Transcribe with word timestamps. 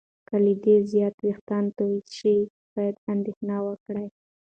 که 0.27 0.35
له 0.45 0.53
دې 0.63 0.75
زیات 0.91 1.15
وېښتان 1.21 1.65
تویې 1.77 2.01
شي، 2.17 2.37
باید 2.73 2.95
اندېښنه 3.11 3.55
وکړې. 3.67 4.07